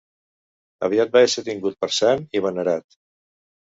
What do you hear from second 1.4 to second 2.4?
tingut per sant